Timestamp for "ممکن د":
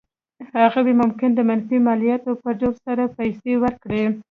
1.01-1.39